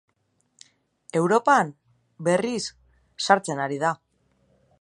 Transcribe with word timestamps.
Europan, 1.19 1.69
berriz, 2.31 2.65
sartzen 3.27 3.63
ari 3.67 3.83
da. 3.85 3.97